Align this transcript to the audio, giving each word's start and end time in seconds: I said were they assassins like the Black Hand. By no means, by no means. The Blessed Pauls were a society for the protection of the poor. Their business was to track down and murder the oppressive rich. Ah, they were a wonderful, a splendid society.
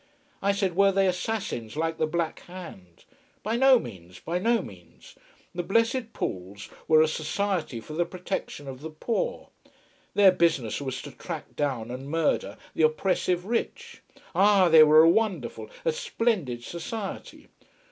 I 0.41 0.51
said 0.51 0.75
were 0.75 0.91
they 0.91 1.05
assassins 1.05 1.77
like 1.77 1.99
the 1.99 2.07
Black 2.07 2.39
Hand. 2.47 3.05
By 3.43 3.55
no 3.55 3.77
means, 3.77 4.17
by 4.19 4.39
no 4.39 4.63
means. 4.63 5.13
The 5.53 5.61
Blessed 5.61 6.11
Pauls 6.11 6.69
were 6.87 7.03
a 7.03 7.07
society 7.07 7.79
for 7.79 7.93
the 7.93 8.03
protection 8.03 8.67
of 8.67 8.81
the 8.81 8.89
poor. 8.89 9.49
Their 10.15 10.31
business 10.31 10.81
was 10.81 11.03
to 11.03 11.11
track 11.11 11.55
down 11.55 11.91
and 11.91 12.09
murder 12.09 12.57
the 12.73 12.81
oppressive 12.81 13.45
rich. 13.45 14.01
Ah, 14.33 14.69
they 14.69 14.81
were 14.83 15.03
a 15.03 15.07
wonderful, 15.07 15.69
a 15.85 15.91
splendid 15.91 16.63
society. 16.63 17.49